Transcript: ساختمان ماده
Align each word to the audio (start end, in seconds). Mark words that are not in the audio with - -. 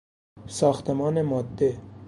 ساختمان 0.57 1.21
ماده 1.21 1.79